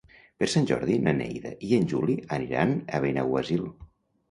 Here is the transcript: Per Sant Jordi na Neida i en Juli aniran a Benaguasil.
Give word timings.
Per 0.37 0.45
Sant 0.53 0.63
Jordi 0.71 0.95
na 1.07 1.13
Neida 1.19 1.51
i 1.69 1.69
en 1.79 1.87
Juli 1.93 2.17
aniran 2.39 2.75
a 3.01 3.05
Benaguasil. 3.07 3.71